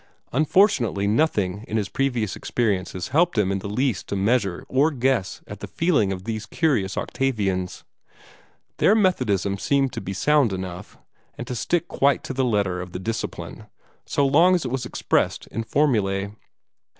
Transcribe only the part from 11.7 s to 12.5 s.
quite to the